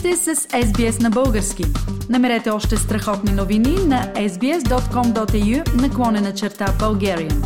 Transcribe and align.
сте 0.00 0.16
с 0.16 0.34
SBS 0.66 1.02
на 1.02 1.10
български. 1.10 1.64
Намерете 2.10 2.50
още 2.50 2.74
страхотни 2.76 3.32
новини 3.40 3.74
на 3.92 4.00
sbs.com.au 4.30 5.58
наклонена 5.84 6.32
черта 6.40 6.66
Bulgarian. 6.82 7.38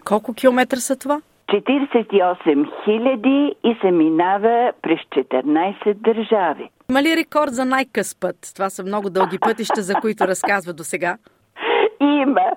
Колко 0.04 0.34
километра 0.34 0.76
са 0.76 0.98
това? 0.98 1.20
48 1.48 2.84
хиляди 2.84 3.54
и 3.64 3.76
се 3.80 3.90
минава 3.90 4.72
през 4.82 5.00
14 5.00 5.94
държави. 5.94 6.70
Има 6.90 7.02
ли 7.02 7.16
рекорд 7.16 7.50
за 7.50 7.64
най-къс 7.64 8.20
път? 8.20 8.36
Това 8.54 8.70
са 8.70 8.82
много 8.82 9.10
дълги 9.10 9.38
пътища, 9.38 9.82
за 9.82 9.94
които 9.94 10.24
разказва 10.24 10.72
до 10.72 10.84
сега. 10.84 11.16
Има. 12.00 12.50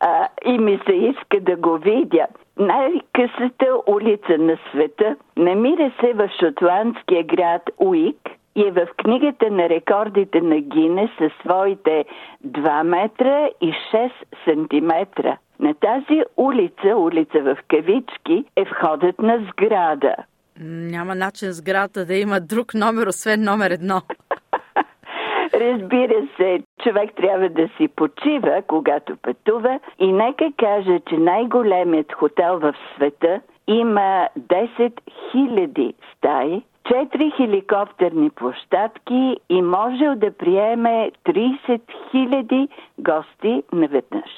А, 0.00 0.28
и 0.44 0.58
ми 0.58 0.80
се 0.86 0.92
иска 0.92 1.40
да 1.40 1.56
го 1.56 1.78
видя. 1.78 2.26
Най-късата 2.58 3.66
улица 3.86 4.38
на 4.38 4.58
света 4.70 5.16
намира 5.36 5.92
се 6.00 6.12
в 6.12 6.30
шотландския 6.40 7.24
град 7.24 7.62
Уик 7.78 8.18
и 8.56 8.62
е 8.62 8.70
в 8.70 8.86
книгата 8.96 9.50
на 9.50 9.68
рекордите 9.68 10.40
на 10.40 10.60
Гине 10.60 11.12
със 11.18 11.32
своите 11.40 12.04
2 12.46 12.82
метра 12.82 13.48
и 13.60 13.72
6 13.92 14.10
сантиметра. 14.44 15.36
На 15.60 15.74
тази 15.74 16.22
улица, 16.36 16.96
улица 16.96 17.42
в 17.42 17.56
кавички, 17.68 18.44
е 18.56 18.64
входът 18.64 19.18
на 19.18 19.46
сграда. 19.50 20.14
Няма 20.60 21.14
начин 21.14 21.52
сградата 21.52 22.04
да 22.04 22.14
има 22.14 22.40
друг 22.40 22.74
номер, 22.74 23.06
освен 23.06 23.44
номер 23.44 23.70
едно. 23.70 24.02
Разбира 25.54 26.28
се, 26.36 26.62
човек 26.82 27.10
трябва 27.16 27.48
да 27.48 27.68
си 27.76 27.88
почива, 27.88 28.62
когато 28.66 29.16
пътува 29.16 29.80
и 29.98 30.12
нека 30.12 30.44
кажа, 30.58 31.00
че 31.08 31.16
най-големият 31.16 32.12
хотел 32.12 32.58
в 32.58 32.74
света 32.94 33.40
има 33.68 34.28
10 34.38 34.92
000 35.34 35.94
стаи, 36.16 36.62
4 36.84 37.36
хеликоптерни 37.36 38.30
площадки 38.30 39.36
и 39.48 39.62
може 39.62 40.16
да 40.16 40.30
приеме 40.30 41.10
30 41.26 41.80
000 42.14 42.68
гости 42.98 43.62
наведнъж. 43.72 44.30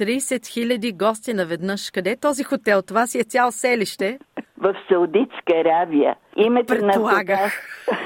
30 0.00 0.46
хиляди 0.46 0.92
гости 0.92 1.34
наведнъж. 1.34 1.90
Къде 1.90 2.10
е 2.10 2.16
този 2.16 2.44
хотел? 2.44 2.82
Това 2.82 3.06
си 3.06 3.18
е 3.18 3.24
цял 3.24 3.50
селище. 3.50 4.18
В 4.60 4.74
Саудитска 4.88 5.56
Аравия. 5.56 6.16
Името 6.36 6.74
Предполагах. 6.74 7.38
на 7.88 7.96
хотел... 7.96 8.00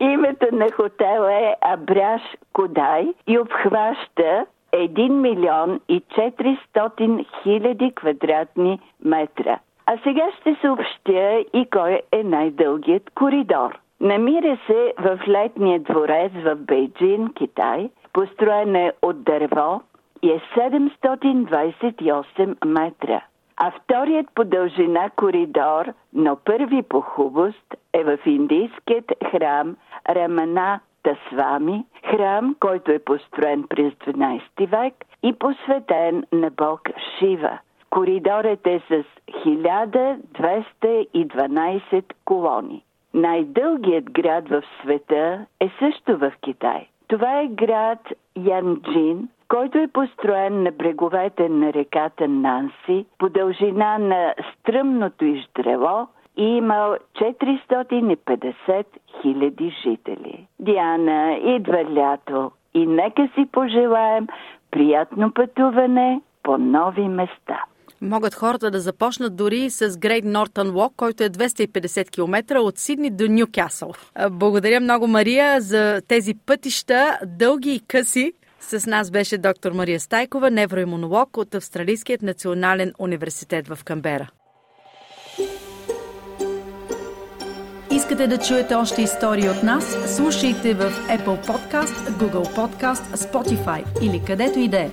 Името 0.00 0.46
на 0.52 0.70
хотела 0.70 1.32
е 1.32 1.54
Абряш 1.60 2.22
Кодай 2.52 3.14
и 3.26 3.38
обхваща 3.38 4.46
1 4.72 5.08
милион 5.08 5.80
и 5.88 6.00
400 6.00 7.26
хиляди 7.42 7.92
квадратни 7.94 8.80
метра. 9.04 9.58
А 9.86 9.98
сега 10.02 10.24
ще 10.40 10.56
съобщя 10.60 11.44
и 11.54 11.66
кой 11.72 12.00
е 12.12 12.22
най-дългият 12.22 13.10
коридор. 13.14 13.78
Намира 14.00 14.58
се 14.66 14.92
в 14.98 15.20
летния 15.28 15.80
дворец 15.80 16.32
в 16.44 16.56
Бейджин, 16.56 17.32
Китай. 17.34 17.90
Построен 18.12 18.76
е 18.76 18.92
от 19.02 19.24
дърво 19.24 19.82
и 20.22 20.30
е 20.30 20.42
728 20.56 22.66
метра 22.66 23.20
а 23.62 23.70
вторият 23.70 24.26
по 24.34 24.44
дължина 24.44 25.10
коридор, 25.16 25.92
но 26.12 26.36
първи 26.36 26.82
по 26.82 27.00
хубост, 27.00 27.74
е 27.92 28.04
в 28.04 28.18
индийският 28.26 29.12
храм 29.30 29.76
Рамана 30.10 30.80
Тасвами, 31.02 31.84
храм, 32.10 32.56
който 32.60 32.92
е 32.92 32.98
построен 32.98 33.64
през 33.68 33.94
12 33.94 34.66
век 34.66 34.94
и 35.22 35.32
посветен 35.32 36.24
на 36.32 36.50
бог 36.50 36.80
Шива. 37.18 37.58
Коридорът 37.90 38.66
е 38.66 38.82
с 38.88 39.04
1212 39.46 42.04
колони. 42.24 42.84
Най-дългият 43.14 44.10
град 44.10 44.48
в 44.48 44.62
света 44.82 45.46
е 45.60 45.70
също 45.78 46.18
в 46.18 46.32
Китай. 46.40 46.86
Това 47.08 47.40
е 47.40 47.46
град 47.46 48.12
Янджин, 48.36 49.28
който 49.50 49.78
е 49.78 49.88
построен 49.88 50.62
на 50.62 50.70
бреговете 50.70 51.48
на 51.48 51.72
реката 51.72 52.28
Нанси 52.28 53.04
по 53.18 53.28
дължина 53.28 53.98
на 53.98 54.34
стръмното 54.52 55.24
издрево 55.24 56.08
и 56.36 56.42
имал 56.42 56.96
450 57.14 58.84
хиляди 59.22 59.76
жители. 59.82 60.46
Диана, 60.60 61.38
идва 61.56 61.84
лято 61.84 62.50
и 62.74 62.86
нека 62.86 63.28
си 63.34 63.46
пожелаем 63.52 64.26
приятно 64.70 65.32
пътуване 65.34 66.20
по 66.42 66.58
нови 66.58 67.08
места. 67.08 67.64
Могат 68.02 68.34
хората 68.34 68.70
да 68.70 68.80
започнат 68.80 69.36
дори 69.36 69.70
с 69.70 69.98
Грейт 69.98 70.24
Нортън 70.24 70.76
Лок, 70.76 70.92
който 70.96 71.22
е 71.22 71.28
250 71.28 72.10
км 72.10 72.60
от 72.60 72.78
Сидни 72.78 73.10
до 73.10 73.24
Нюкасъл. 73.28 73.92
Благодаря 74.30 74.80
много, 74.80 75.06
Мария, 75.06 75.60
за 75.60 76.00
тези 76.08 76.34
пътища, 76.46 77.18
дълги 77.26 77.72
и 77.74 77.80
къси, 77.88 78.32
с 78.60 78.86
нас 78.86 79.10
беше 79.10 79.38
доктор 79.38 79.72
Мария 79.72 80.00
Стайкова, 80.00 80.50
невроимунолог 80.50 81.36
от 81.36 81.54
Австралийският 81.54 82.22
национален 82.22 82.92
университет 82.98 83.68
в 83.68 83.78
Камбера. 83.84 84.30
Искате 87.90 88.26
да 88.26 88.38
чуете 88.38 88.74
още 88.74 89.02
истории 89.02 89.48
от 89.48 89.62
нас? 89.62 90.14
Слушайте 90.16 90.74
в 90.74 90.92
Apple 91.08 91.46
Podcast, 91.46 92.10
Google 92.10 92.56
Podcast, 92.56 93.16
Spotify 93.16 94.02
или 94.02 94.22
където 94.26 94.58
и 94.58 94.68
да 94.68 94.78
е. 94.78 94.90